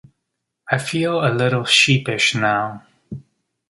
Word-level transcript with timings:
I 0.71 0.79
feel 0.79 1.23
a 1.23 1.29
little 1.29 1.63
sheepish 1.63 2.33
now. 2.33 2.87